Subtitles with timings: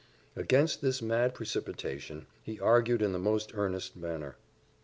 [0.35, 4.35] Against this mad precipitation he argued in the most earnest manner.